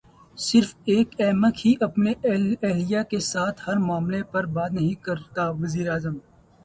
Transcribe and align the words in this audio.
صرف 0.37 0.69
ایک 0.85 1.09
احمق 1.19 1.59
ہی 1.65 1.73
اپنی 1.81 2.13
اہلیہ 2.23 3.01
کے 3.09 3.19
ساتھ 3.23 3.61
ہر 3.67 3.77
معاملے 3.79 4.21
پر 4.31 4.45
بات 4.55 4.71
نہیں 4.71 4.93
کرتا 5.03 5.49
وزیراعظم 5.51 6.17